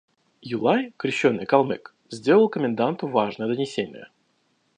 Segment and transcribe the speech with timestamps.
[0.55, 4.07] Юлай, крещеный калмык, сделал коменданту важное донесение.